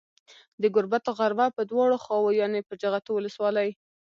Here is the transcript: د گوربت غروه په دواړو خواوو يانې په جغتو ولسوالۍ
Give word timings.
د 0.61 0.63
گوربت 0.75 1.05
غروه 1.17 1.47
په 1.57 1.61
دواړو 1.71 1.95
خواوو 2.03 2.37
يانې 2.39 2.61
په 2.69 2.73
جغتو 2.81 3.11
ولسوالۍ 3.13 3.69